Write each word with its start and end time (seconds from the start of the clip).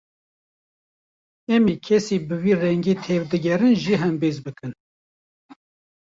Em 1.53 1.65
ê 1.73 1.75
kesên 1.85 2.21
bi 2.27 2.35
vî 2.43 2.53
rengî 2.61 2.95
tevdigerin 3.05 3.75
jî 3.83 3.95
hembêz 4.03 4.37
bikin 4.45 4.73